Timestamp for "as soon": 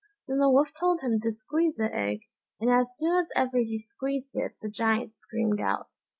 2.71-3.15